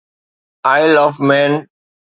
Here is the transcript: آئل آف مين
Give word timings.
آئل 0.73 0.95
آف 1.05 1.15
مين 1.27 1.53